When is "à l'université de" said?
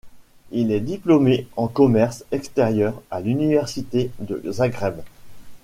3.11-4.43